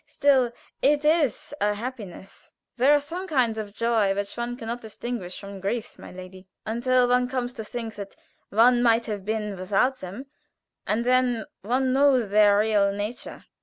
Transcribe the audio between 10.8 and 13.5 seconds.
and then one knows their real nature."